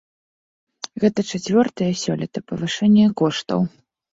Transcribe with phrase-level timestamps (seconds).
[1.03, 3.59] Гэта чацвёртае сёлета павышэнне коштаў.